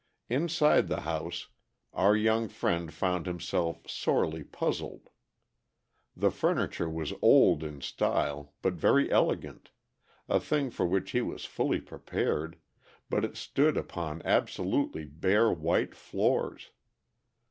[0.29, 1.49] Inside the house
[1.93, 5.09] our young friend found himself sorely puzzled.
[6.17, 9.69] The furniture was old in style but very elegant,
[10.27, 12.57] a thing for which he was fully prepared,
[13.11, 16.71] but it stood upon absolutely bare white floors.